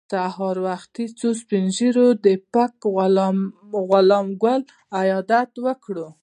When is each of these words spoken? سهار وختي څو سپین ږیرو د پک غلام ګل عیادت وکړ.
سهار 0.13 0.57
وختي 0.67 1.05
څو 1.19 1.27
سپین 1.41 1.65
ږیرو 1.77 2.07
د 2.25 2.27
پک 2.53 2.73
غلام 3.93 4.27
ګل 4.43 4.61
عیادت 4.99 5.51
وکړ. 5.65 5.95